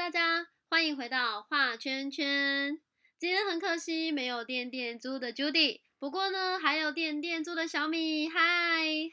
[0.00, 2.80] 大家欢迎回到画圈圈。
[3.18, 8.40] 今天很可惜没有电电猪的 Judy，不过呢还有电电猪的小米，嗨，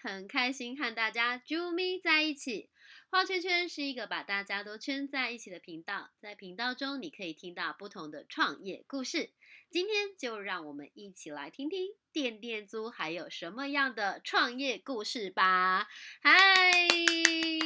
[0.02, 2.70] 很开心和大家 j 咪在一起。
[3.10, 9.31] 画圈圈是一个把大家都圈在一起的频道，在频道中你可以听到不同的创业故事。
[9.69, 15.90] 今天就让我们一起来听听电电猪还有什么样的创业故事吧。
[16.22, 16.88] 嗨，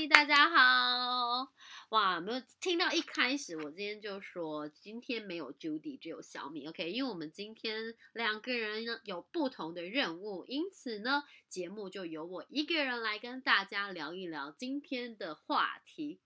[0.07, 1.51] 大家好。
[1.89, 6.91] 哇，没有听到一开始，我今天就说今天没有 Judy，只有小米，OK？
[6.91, 16.19] 因为我们今天两个人呢有不同的任务，因此呢，节目就由我一个人来跟大家聊一聊今天的话题。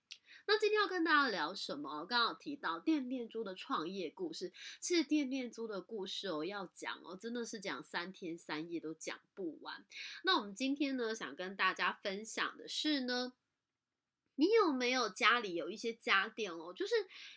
[0.47, 2.05] 那今天要跟大家聊什么？
[2.05, 9.83] 刚好提到店面猪的创业故事，其实店面猪的故事哦，要讲哦，真的是讲三天三夜都讲不完。
[10.23, 13.33] 那我们今天呢，想跟大家分享的是呢。
[14.35, 16.73] 你有没有家里有一些家电哦？
[16.73, 16.93] 就是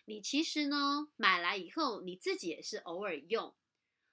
[0.06, 3.54] 你其实呢买来以后，你自己也是偶尔用，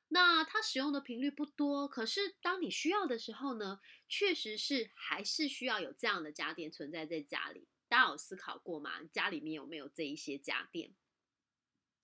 [0.10, 7.68] 那它使用的频率不多，可是当你需要的时候呢，确实是还是需要有这样的家电存在在家里。
[7.88, 9.04] 大家有思考过吗？
[9.12, 10.94] 家里面有没有这一些家电？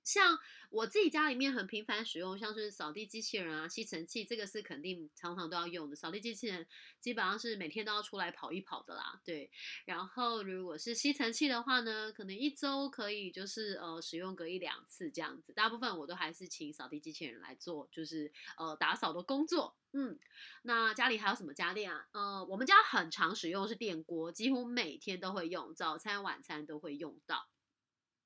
[0.04, 0.38] 像
[0.70, 5.96] 我自己家里面很频繁使用，像是扫地机器人啊、吸尘器，这个是肯定常常都要用的。
[5.96, 6.66] 扫地机器人
[7.00, 9.52] 基本上是每天都要出来跑一跑的啦，对。
[9.86, 15.54] 然后如果是吸尘器的话呢，可能一周可以就是呃使用个一两次这样子。
[15.54, 19.76] 大部分我都还是请扫地机器人来做，就是呃打扫的工作。
[19.94, 20.18] 嗯，
[20.62, 22.08] 那家里还有什么家电啊？
[22.14, 27.51] 呃，我们家很常使用是电锅，几乎每天都会用，早餐、晚餐都会用到。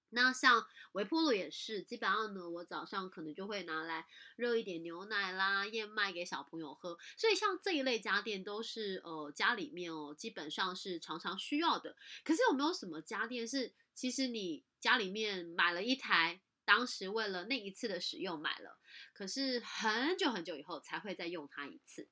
[0.09, 4.05] 那像微波炉也是，基本上呢，我早上可能就会拿来
[4.37, 6.97] 热一点牛奶啦、燕麦给小朋友喝。
[7.17, 11.95] 所以像这一类家电都是呃家里面哦，基本上是常常需要的。
[12.23, 18.79] 可是有没有什么家电是其实你家里面买了一台，当时为了那一次的使用买了，
[19.13, 22.07] 可是很久很久以后才会再用它一次？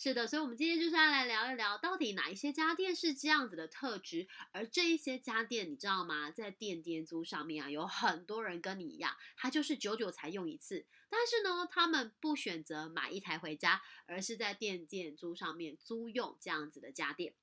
[0.00, 4.28] 是的，所以，我们今天就是要来聊一聊，到底哪一些家电是这样子的特质。
[4.52, 6.30] 而这一些家电，你知道吗？
[6.30, 10.86] 在电电租上面啊，有很多人跟你一样，他就是久久才用一次。
[11.10, 17.34] 但是呢，他们不选择买一台回家，而是在电电租上面租用这样子的家电。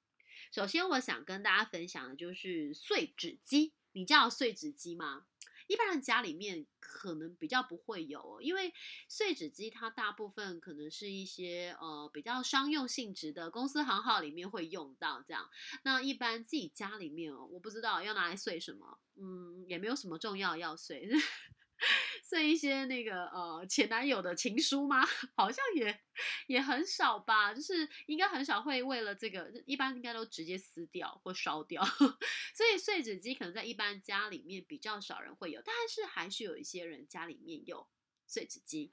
[0.50, 3.74] 首先，我想跟大家分享的就是碎纸机。
[3.92, 5.26] 你知道碎纸机吗？
[5.68, 8.74] 一般人家里面可能比较不会有，因为
[9.08, 15.50] 碎纸机它大部分可能是一些呃比较商用性质的公司行号里面会用到这样。
[15.84, 21.10] 那一般自己家里面哦，我不知道要拿来碎什么，嗯，也没有什么重要要碎。
[22.28, 25.06] 碎一些那个呃前男友的情书吗？
[25.38, 26.02] 好像也
[26.48, 31.86] 也很少吧，就是应该很少会为了这个，一般应该都直接撕掉或烧掉。
[32.56, 37.88] 所以碎纸机可能在一般家里面比较少人会有，但是还是有一些人家里面有
[38.26, 38.92] 碎纸机。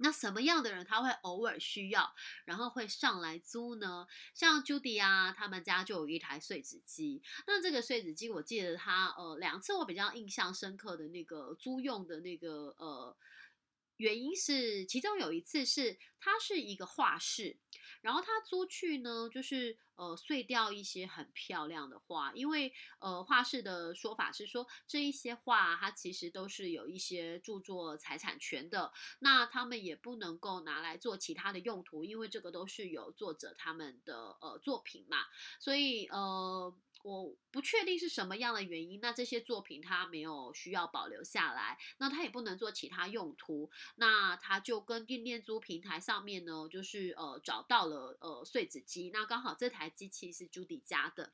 [0.00, 4.06] 那什么样的人他会偶尔需要，然后会上来租呢？
[4.34, 7.22] 像 Judy 啊，他们家就有一台碎纸机。
[7.46, 13.16] 那这个碎纸机，我记得他呃两次我比较印象深刻的那个租用的那个呃。
[14.00, 17.58] 原因是，其中有一次是它是一个画室，
[18.00, 35.18] 然后他租去呢，就是呃碎掉一些很漂亮的画，因为呃画室的说法是说这一些画它其实都是有一些著作财产权的，那他们也不能够拿来做其他的用途，因为这个都是有作者他们的呃作品嘛，
[35.60, 36.74] 所以呃。
[37.02, 51.32] 我不确定是什么样的原因，那这些作品它没有需要保留下来，那它也不能做其他用途，那它就跟电电租平台上面呢，就是呃找到了呃碎纸机，那刚好这台机器是朱迪家的。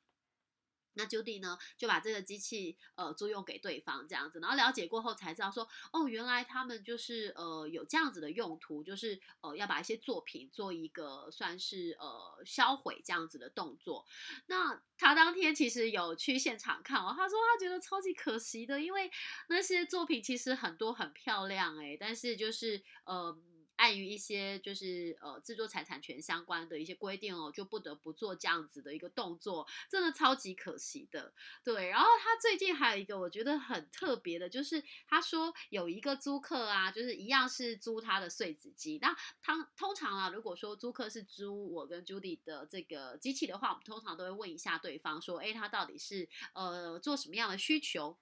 [0.96, 14.04] 那 Judy 呢，就把这个机器呃租用给对方这样子，然后了解过后才知道说，哦，原来他们就是呃有这样子的用途，就是呃要把一些作品做一个算是呃销毁这样子的动作。
[14.46, 19.10] 那他当天其实有去现场看哦，他说他觉得超级可惜的，因为
[19.48, 23.38] 那些作品其实很多很漂亮诶，但是就是呃。
[23.76, 31.32] 碍于一些就是呃制作财产权相关的一些规定哦，就不得不做这样子的一个动作，真的超级可惜的。
[31.62, 38.98] 对，然后他最近还有一个我觉得很特别的，就是他说有一个租客啊，就是一样是租他的碎纸机。
[39.00, 48.16] 那他通常啊，如果说租客是租我跟 Judy 的这个机器的话，我们通常都会问一下对方说，哎，他到底是呃做什么样的需求？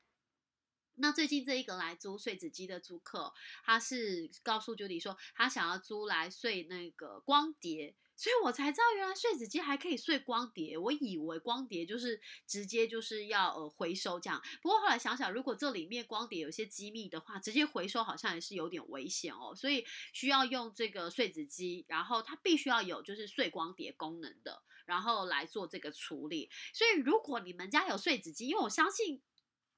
[0.96, 3.32] 那最近这一个来租碎纸机的租客，
[3.64, 14.40] 他是告诉 Judy 说，他想要租来碎那个光碟，所以我才知道原来碎纸机还可以碎光碟，我以为光碟就是直接就是要呃回收这样。
[14.62, 26.48] 不过后来想想，如果这里面光碟有些机密的话，直接回收好像也是有点危险哦，所以需要用这个碎纸机，然后它必须要有就是碎光碟功能的，然后来做这个处理。
[26.72, 29.20] 所以如果你们家有碎纸机，因为我相信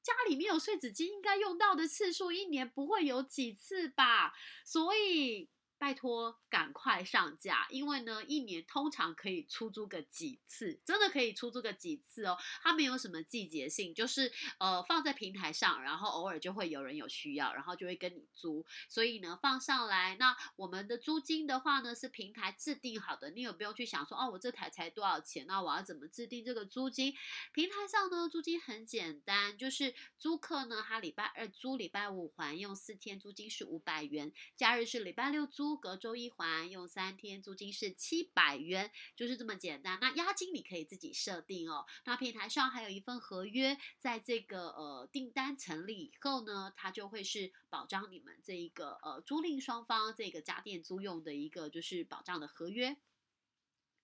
[0.06, 4.32] 家里面有碎纸机，应该用到的次数一年不会有几次吧，
[4.64, 5.50] 所以。
[5.78, 12.37] 拜托，赶快上架，因为呢，一年通常可以出租个几次，真的可以出租个几次哦。
[12.62, 18.64] 它没有什么季节性，就是呃放在平台上，然后偶尔就会有人有需要，然后就会跟你租。
[18.88, 27.14] 所以呢，放上来，那我们的租金的话呢，是平台制定好的，你有不用去想说哦，我这台才多少钱，那我要怎么制定这个租金？
[27.52, 35.67] 平台上呢，租金很简单，就是租客呢，他礼拜二租，礼拜五还，用四天租金是五百元，假日是礼拜六租。
[35.76, 39.99] 隔周一还，用三天，租金是七百元，就是这么简单。
[40.00, 41.87] 那押金你可以自己设定哦。
[42.05, 52.96] 那平台上还有一份合约，在这个呃订单成立以后呢，它就会是保障你们这一个呃租赁双方这个家电租用的一个就是保障的合约。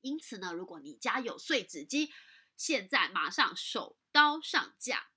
[0.01, 2.13] 因此呢，如果你家有碎纸机，
[2.57, 5.09] 现在马上手刀上架。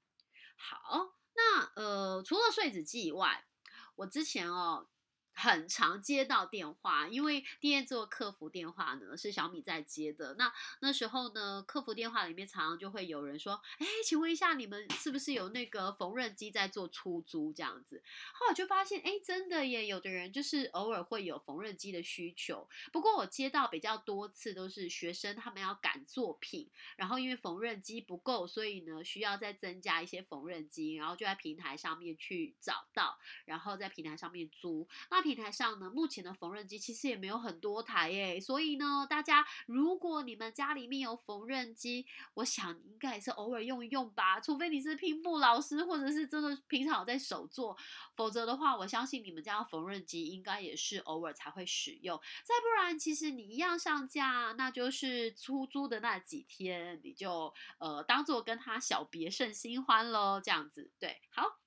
[0.55, 3.45] 好，那呃除了碎纸机以外，
[3.95, 4.89] 我之前哦。
[5.35, 10.33] 很常接到电话，因为第一做客服电话呢是小米在接的。
[10.35, 18.01] 那那时候呢，客服电话里面常常就会有人说：“哎，请问一下，你们是不是有那个缝纫机在做出租这样子？”
[18.33, 22.67] 后来就发现，哎，真的耶，有的人就是偶尔会有缝纫机的需求。
[22.93, 34.87] 不过我接到比较多次都是学生他们要赶作品，然后因为缝纫机不够，所以呢需要再增加一些缝纫机，然后就在平台上面去找到，然后在平台上面租。
[35.09, 42.05] 那平台上呢，目前的缝纫机其实也没有很多台耶，所以呢，大家如果你们家里面有缝纫机，
[42.35, 47.75] 我想应该也是偶尔用一用吧，除非你是拼布老师，或者是真的平常有在手做，
[48.15, 52.15] 否则的话，我相信你们家的缝纫机应该也是偶尔才会使用。
[52.43, 61.64] 再不然，其实你一样上架，那就是出租的那几天，你就呃当做跟他小别胜新欢喽，这样子对，好。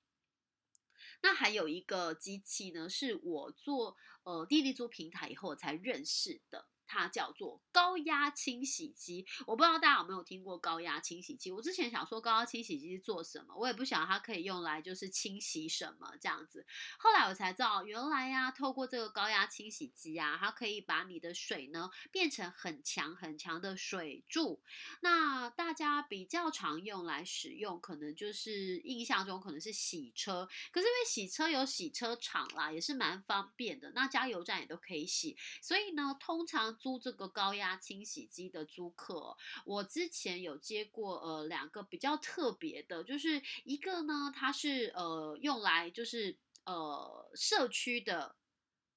[1.21, 6.67] 那还有一个机器呢，是我做呃滴滴租平台以后才认识的。
[6.89, 11.51] 它叫做高压清洗机，我不知道大家有没有听过高压清洗机。
[11.51, 16.65] 我之前想说高压清洗机是做什么，我也不晓得它可以用来就是清洗什么这样子。
[16.97, 24.59] 后来我才知道，原来呀，透过这个高压清洗机啊，它可以把你的水呢变成很强很强的水柱。
[25.01, 33.91] 那大家比较常用来使用，可能就是印象中可能是洗车，可是因为洗车有洗车场啦，也是蛮方便的。
[33.91, 36.78] 那加油站也都可以洗，所以呢，通常。
[36.79, 39.35] 租这个高压清洗机的租客，
[39.65, 48.37] 我之前有接过呃两个比较特别的，就是一个呢，它是呃用来就是呃社区的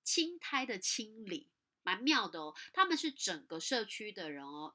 [0.04, 1.50] 青苔的清理，
[1.82, 2.54] 蛮妙的哦。
[2.72, 4.74] 他们是整个社区的人哦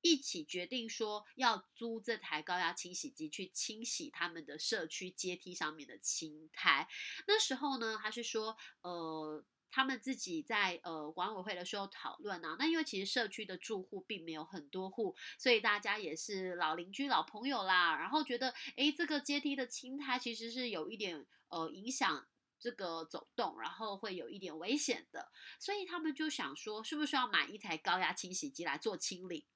[0.00, 6.88] 一起决定说要租这台高压清洗机去清洗他们的社区阶梯上面的青苔。
[7.26, 9.44] 那时候呢，他是说呃。
[9.74, 22.24] 他们自己在呃管委会的时候讨论啊，那因为其实社区的住户并没有很多户，所以大家也是老邻居、老朋友啦，然后觉得哎，这个阶梯的青苔其实是有一点呃影响
[22.60, 29.48] 这个走动，然后会有一点危险的，所以他们就想说，是不是要买一台高压清洗机来做清理？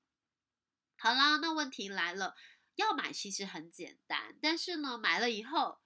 [0.97, 2.35] 好啦，那问题来了，
[2.75, 5.79] 要买其实很简单，但是呢，买了以后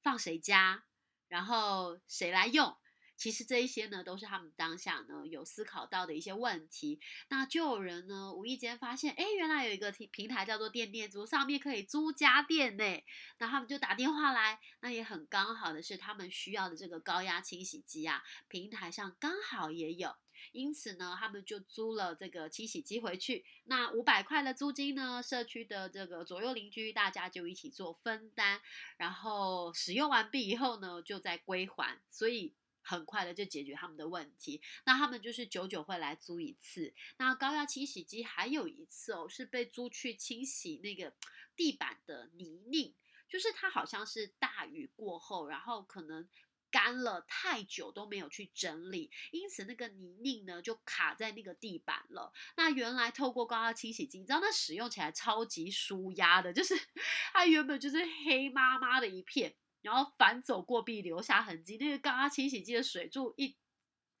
[0.00, 0.84] 放谁家，
[1.26, 2.76] 然后谁来用？
[3.20, 6.98] 其实这一些呢，都是他们当下呢有思考到的一些问题。
[7.28, 13.02] 那就有人呢无意间发现，哎，原来有一个平平台叫做电电租，上面可以租家电呢。
[13.38, 20.16] 那他们就打电话来，那也很刚好的是，他们需要的这个高压清洗机啊，平台上刚好也有，
[20.52, 23.44] 因此呢，他们就租了这个清洗机回去。
[23.64, 28.62] 那五百块的租金呢，社区的这个左右邻居大家就一起做分担，
[28.96, 32.00] 然后使用完毕以后呢，就再归还。
[32.08, 32.54] 所以。
[32.82, 36.92] 很快的就解决他们的问题，那他们就是久久会来租一次。
[37.18, 41.12] 那高压清洗机还有一次哦，是被租去清洗那个
[41.54, 42.94] 地板的泥泞，
[43.28, 46.28] 就是它好像是大雨过后，然后可能
[46.70, 52.32] 干了太久都没有去整理，因此那个泥泞呢就卡在那个地板了。
[52.56, 56.74] 那原来透过高压清洗机，你知道那使用起来超级舒压的，就是
[57.32, 59.54] 它原本就是黑麻麻的一片。
[59.82, 63.56] 然后反走过壁留下痕迹，那个高压清洗机的水柱一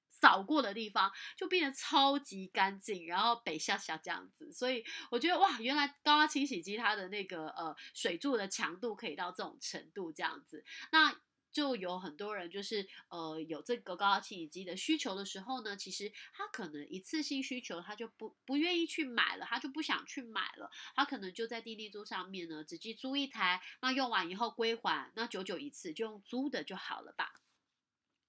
[0.08, 4.52] 扫过的地方，就变得超级干净，然后北下下这样子。
[4.52, 10.62] 所以我觉得哇，原来高压清洗机它的那个呃水柱的强度可以到这种程度这样子。
[10.92, 11.18] 那
[11.52, 27.32] 就有很多人就是呃有这个高压清洗机的需求的时候呢，其实他可能一次性需求他就不不愿意去买了，他就不想去买了，他可能就在滴滴租上面呢，直接租一台，那用完以后归还，那久久一次就用租的就好了吧。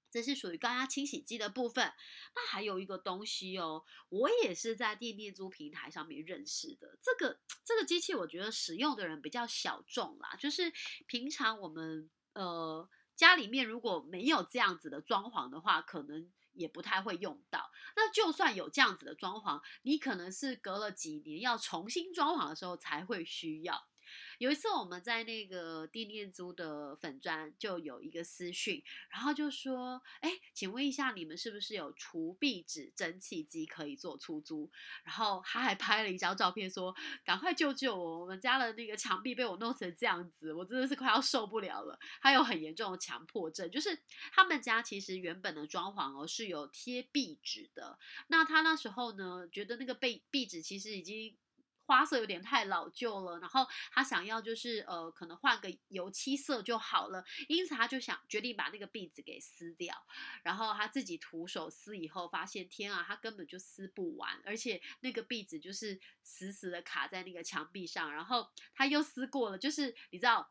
[0.09, 1.93] 这是属于高压清洗机的部分。
[2.35, 6.97] 那还有一个东西哦，我也是在电电租平台上面认识的。
[7.01, 10.73] 这个这个机器，我觉得使用的人比较小众啦，就是
[11.05, 12.89] 平常我们呃。
[13.21, 17.69] 家里面如果没有这样子的装潢的话，可能也不太会用到。
[17.95, 23.85] 那就算有这样子的装潢，你可能是隔了几年要重新装潢的时候才会需要。
[24.37, 34.69] 有一次我们在那个电念租的粉砖就有一个私讯，然后就说：“哎，请问一下，你们是不是有除壁纸蒸汽机可以做出租？”
[35.05, 43.97] 然后他还拍了一张照片，说：“赶快救救我，我们家的那个墙壁被我弄成这样子，我真的是快要受不了了。”他有很严重的强迫症，就是
[44.31, 51.37] 他们家其实原本的装潢哦是有贴壁纸的，那他那时候呢觉得那个被壁纸其实已经。
[51.91, 59.93] 花色有点太老旧了，然后他想要就是呃，可能换个油漆色就好了，因此他就想决定把那个壁纸给撕掉，
[60.41, 70.49] 然后他自己徒手撕以后，发现天啊，他根本就撕不完，而且那个壁纸就是死死的卡在那个墙壁上，然后他又撕过了，就是你知道。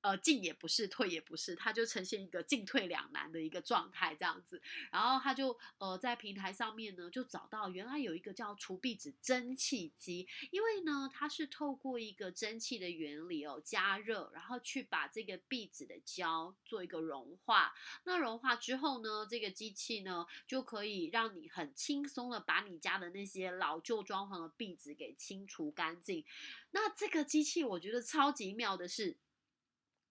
[0.00, 4.62] 呃，进也不是，退也不是，它就呈现一个进退两难的一个状态这样子。
[4.92, 17.74] 然后他就呃在平台上面呢，就找到原来有一个叫除壁纸蒸汽机，因为呢它是透过一个蒸汽的原理哦加热，然后去把这个壁纸的胶做一个融化。
[18.04, 26.24] 那融化之后呢，这个机器呢就可以让你很轻松的把你家的那些老旧装潢的壁纸给清除干净。
[26.70, 29.16] 那这个机器我觉得超级妙的是。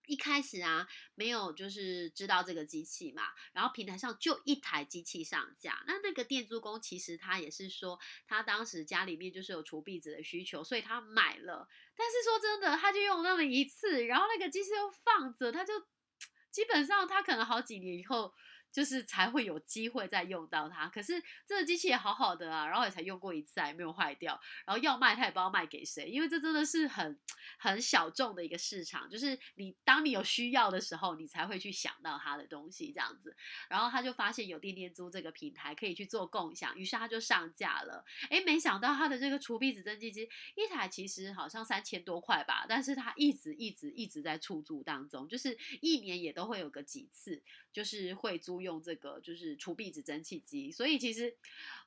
[0.08, 3.24] 一开始啊，没有就是知道这个机器嘛，
[3.54, 5.84] 然后平台上就一台机器上架。
[5.86, 11.70] 那那个店租工其实他也是说，他当时家里面就是有除壁纸的需求，所以他买了。
[11.96, 15.74] 但是说真的，他就用那么一次，然后那个机器又放着，他就
[16.50, 18.34] 基本上他可能好几年以后。
[18.78, 27.18] 就是才会有机会再用到它，可是这个机器也好好的啊，然后也才用过一次，还没有坏掉，然后要卖他也不知道卖给谁，因为这真的是很
[27.58, 33.36] 很小众的一个市场，就是你当你有需要的时候，你才会去想到它的东西这样子，
[33.68, 47.42] 然后他就发现有电电租这个平台可以去做共享，于是他就上架了，诶，没想到他的这个除壁纸蒸汽机一台其实好像三千多块吧，但是他一直一直一直在出租当中，就是一年也都会有个几次，
[47.74, 48.67] 就是会租。
[48.68, 51.34] 用这个就是除壁纸蒸汽机，所以其实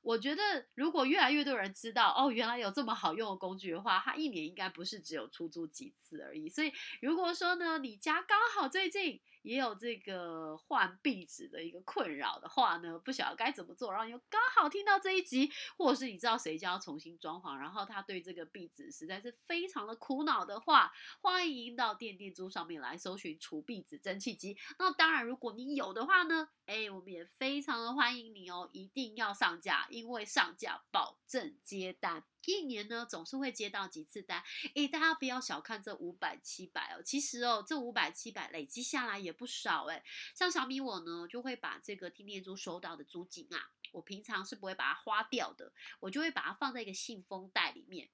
[0.02, 0.42] 我觉得，
[0.74, 6.48] 如果越来越多人知道哦，原来有这么好用的工具的话，它一年应该不是只有出租几次而已。
[6.48, 9.20] 所以如果说呢，你家刚好最近。
[9.42, 20.92] 也有这个换壁纸的一个困扰的话呢，不晓得该怎么做，然后又刚好听到这一集，或者是你知道谁家要重新装潢，然后他对这个壁纸实在是非常的苦恼的话，
[21.22, 24.54] 欢迎到电电租上面来搜寻除壁纸蒸汽机。
[24.78, 32.24] 那当然，如果你有的话呢，哎，我们也非常的欢迎你哦，一定要上架，因为上架保证接单。
[32.46, 34.42] 一年呢，总是会接到几次单，
[34.74, 40.02] 诶，大家不要小看这五百七百哦，其实哦，这五百七百累积下来也不少诶。
[40.34, 48.08] 像小米我呢，就会把这个听念租收到的租金啊，我平常是不会把它花掉的，我就会把它放在一个信封袋里面，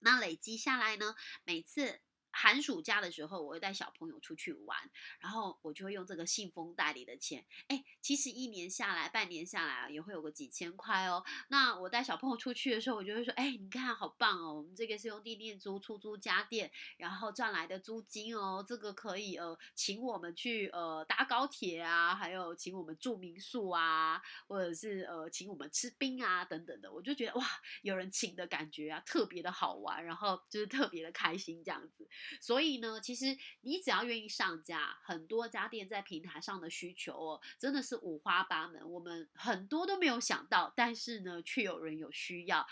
[0.00, 2.00] 那累积下来呢，每次。
[2.32, 4.78] 寒暑假的时候，我会带小朋友出去玩，
[5.18, 7.44] 然后我就会用这个信封袋里的钱。
[7.68, 11.24] 哎，其实一年下来、半年下来啊，也会有个几千块哦。
[11.48, 26.92] 那我带小朋友出去的时候，我就会说：哎，你看好棒哦，我们这个是用地电租出租家电，然后赚来的租金哦，这个可以呃，请我们去呃搭高铁啊，还有请我们住民宿啊，或者是呃请我们吃冰啊等等的。
[26.92, 27.44] 我就觉得哇，
[27.82, 32.08] 有人请的感觉啊，特别的好玩，然后就是特别的开心这样子。
[32.40, 38.88] 所以呢，其实你只要愿意上架，很多家电在平台上的需求哦，真的是五花八门。
[38.90, 42.66] 我们很多都没有想到，但是呢，却有人有需要。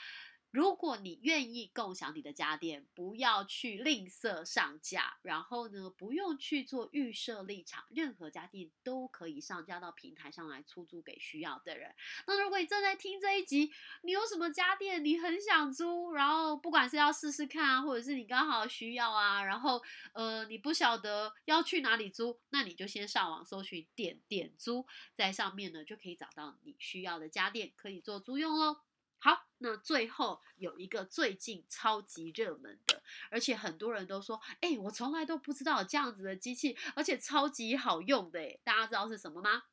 [0.51, 11.95] 如果你愿意共享你的家电，不要去吝啬上架，然后呢，不用去做预设立场，任何家电都可以上架到平台上来出租给需要的人。
[12.27, 13.71] 那如果你正在听这一集，
[14.03, 28.88] 你有什么家电你很想租，然后不管是要试试看啊，或者是你刚好需要啊，然后呃你不晓得要去哪里租，那你就先上网搜寻点点租，在上面呢就可以找到你需要的家电，可以做租用喽。
[29.21, 39.65] 好，那最后有一个最近超级热门的，而且很多人都说，哎，我从来都不知道这样子的机器，而且超级好用的，哎，大家知道是什么吗？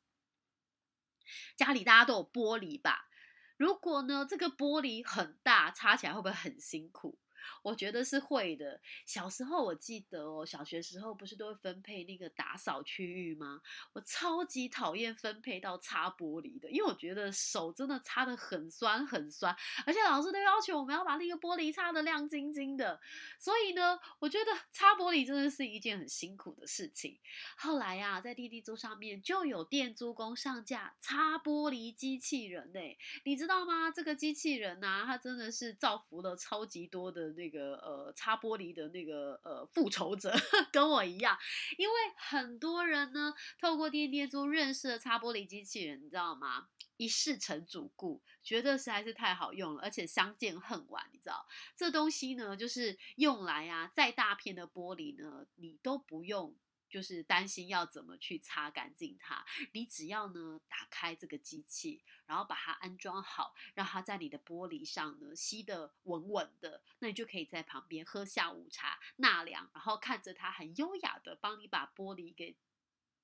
[1.56, 3.08] 家里大家都有玻璃吧？
[3.56, 7.18] 如果呢，这个玻璃很大，擦起来会不会很辛苦？
[7.62, 8.80] 我觉得是会的。
[9.04, 13.60] 小时候我记得哦，小学时候不是都会分配那个打扫区域吗？
[13.92, 19.54] 我超级讨厌分配到擦玻璃的，因为我觉得手真的擦的很酸很酸，
[19.86, 23.00] 而且老师都要求我们要把那个玻璃擦的亮晶晶的。
[23.38, 27.18] 所以呢，我觉得擦玻璃真的是一件很辛苦的事情。
[27.56, 32.80] 后来呀，在滴滴租上面就有电租工上架擦玻璃机器人呢，
[33.24, 33.90] 你知道吗？
[33.90, 37.25] 这个机器人呐，它真的是造福了超级多的。
[37.32, 40.34] 那个呃擦玻璃的那个呃复仇者
[40.72, 41.36] 跟我一样，
[41.78, 46.68] 因为很多人呢透过天天租认识了擦玻璃机器人，你知道吗？
[46.96, 56.56] 一试成主顾，觉得实在是太好用了，而且相见恨晚，你知道这东西呢就是用来啊，再大片的玻璃呢你都不用。
[56.96, 72.56] 就是担心要怎么去擦干净它，你只要呢打开这个机器，然后把它安装好，让它在你的玻璃上呢吸得稳稳的，那你就可以在旁边喝下午茶纳凉，然后看着它很优雅的帮你把玻璃给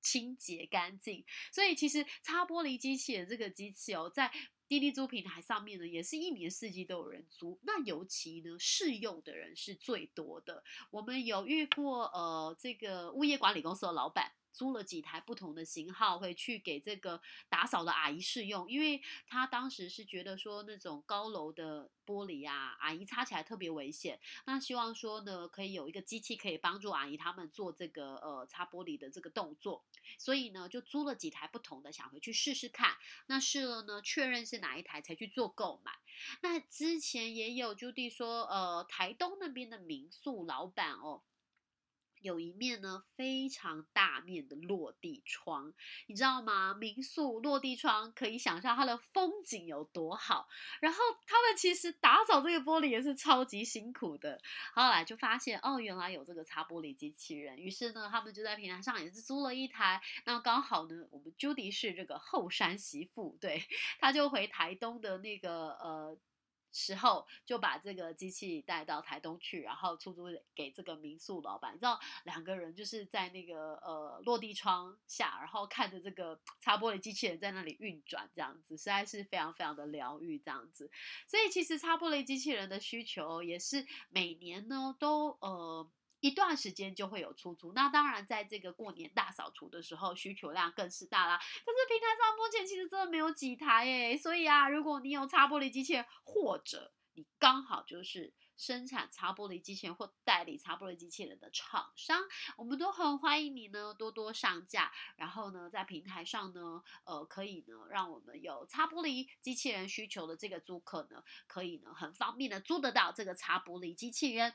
[0.03, 1.25] 清洁干净。
[1.51, 4.31] 所以其实擦玻璃机器人这个机器哦，在
[4.67, 7.59] 滴滴租平台上面呢，也是一年四季都有人租。
[7.63, 10.63] 那尤其呢，试用的人是最多的。
[10.91, 14.31] 我们有遇过，呃，这个物业管理公司的老板。
[14.53, 17.19] 租了几台不同的型号，会去给这个
[17.49, 24.19] 打扫的阿姨试用，因为他当时是觉得说那种高楼的玻璃啊，阿姨擦起来特别危险。
[24.45, 29.83] 那希望说呢，可以有一个机器可以帮助阿姨他们做这个呃擦玻璃的这个动作，
[30.19, 32.95] 所以呢就租了几台不同的，想回去试试看。
[33.25, 35.91] 那试了呢，确认是哪一台才去做购买。
[36.41, 41.23] 那之前也有 Judy 说，呃，台东那边的民宿老板哦。
[42.23, 45.71] 有一面呢非常大面的落地窗，
[46.07, 46.73] 你知道吗？
[46.73, 50.47] 民宿落地窗可以想象它的风景有多好。
[50.79, 54.41] 然后他们其实打扫这个玻璃也是超级辛苦的。
[54.73, 57.57] 后来就发现哦，原来有这个擦玻璃机器人。
[57.57, 60.01] 于是呢，他们就在平台上也是租了一台。
[60.25, 63.61] 那刚好呢，我们朱迪是这个后山媳妇，对，
[63.99, 66.17] 他就回台东的那个呃。
[66.73, 71.73] 时候就把这个机器带到台东去，然后出租给这个民宿老板。
[71.73, 80.91] 你知道两个人就是在那个呃落地窗下，然后看着这个擦玻璃机器人在那里运转，这样子实在是非常非常的疗愈，这样子。
[81.27, 85.89] 所以其实擦玻璃机器人的需求也是每年呢都呃。
[86.23, 91.37] 一段时间就会有出租，那当然在这个过年大扫除的时候，需求量更是大啦。
[91.37, 102.21] 可是平台上目前其实真的没有几台诶，所以啊，如果你有擦玻璃机器人，或者你刚好就是生产擦玻璃机器人或代理擦玻璃机器人的厂商，
[102.55, 114.53] 我们都很欢迎你呢多多上架，然后呢在平台上呢，呃，可以呢让我们有擦玻璃机器人需求的这个租客呢，可以呢很方便的租得到这个擦玻璃机器人。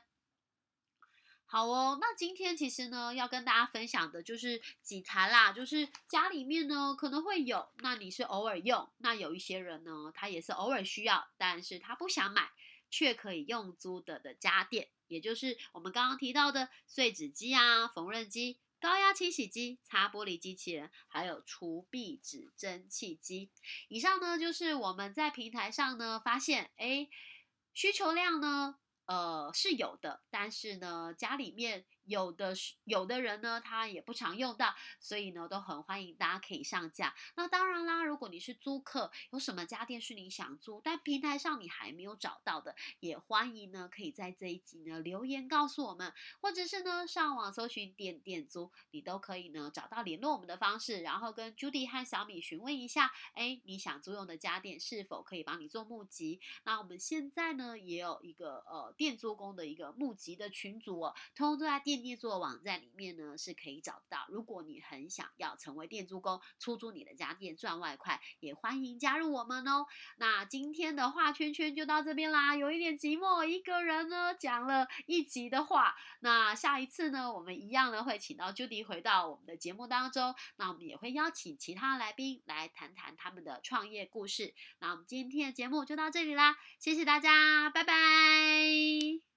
[1.51, 12.51] 好哦，那今天其实呢，要跟大家分享的就是几台啦，就是家里面呢可能会有，那你是偶尔用，那有一些人呢，他也是偶尔需要，但是他不想买，
[12.91, 23.49] 却可以用租的的家电，也就是我们刚刚提到的碎纸机啊、缝纫机、高压清洗机、擦玻璃机器人，还有除壁纸蒸汽机。
[23.87, 27.09] 以上呢，就是我们在平台上呢发现，哎，
[27.73, 28.75] 需求量呢。
[29.09, 31.83] 呃，是有的，但是呢，家里面。
[32.09, 37.13] 有的是有的人呢，他也不常用到，所以呢，都很欢迎大家可以上架。
[37.35, 56.41] 那当然啦，如果你是租客，有什么家电是你想租，但平台上你还没有找到的，也欢迎呢，可以在这一集呢留言告诉我们，或者是呢上网搜寻店店租，你都可以呢找到联络我们的方式，然后跟 Judy 和小米询问一下，哎，你想租用的家电是否可以帮你做募集？
[56.63, 61.98] 那我们现在呢也有一个呃电租工的一个募集的群组哦，通通都在电。
[62.01, 64.25] 电电租的网站里面呢是可以找到。
[64.29, 69.85] 如果你很想要成为电租工，出租你的家电赚外快，也欢迎加入我们哦。
[70.17, 75.95] 那今天的画圈圈就到这边啦，有一点寂寞，一个人呢讲了一集的话。
[76.21, 84.55] 那下一次呢，我们一样呢会请到 Judy 回到我们的节目当中，那我们也会邀请其他来宾来谈谈他们的创业故事。
[84.79, 89.28] 那我们今天的节目就到这里啦，谢谢大家，拜拜。